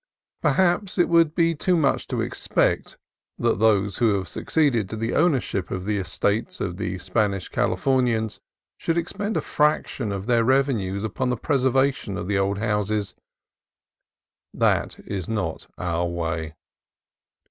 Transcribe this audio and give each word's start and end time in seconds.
Perhaps 0.41 0.97
it 0.97 1.09
would 1.09 1.35
be 1.35 1.53
too 1.53 1.77
much 1.77 2.07
to 2.07 2.21
expect 2.21 2.97
that 3.37 3.59
those 3.59 3.99
who 3.99 4.15
have 4.15 4.27
succeeded 4.27 4.89
to 4.89 4.95
the 4.95 5.13
ownership 5.13 5.69
of 5.69 5.85
the 5.85 5.99
estates 5.99 6.59
of 6.59 6.77
the 6.77 6.97
Spanish 6.97 7.49
Cali 7.49 7.75
fornians 7.75 8.39
should 8.79 8.97
expend 8.97 9.37
a 9.37 9.41
fraction 9.41 10.11
of 10.11 10.25
their 10.25 10.43
revenues 10.43 11.03
upon 11.03 11.29
the 11.29 11.37
preservation 11.37 12.17
of 12.17 12.25
the 12.27 12.39
old 12.39 12.57
houses: 12.57 13.13
that 14.55 14.97
is 15.05 15.29
not 15.29 15.67
our 15.77 16.07
way. 16.07 16.55